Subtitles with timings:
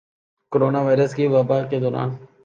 [0.51, 2.09] corona virus کی وبا کے دوران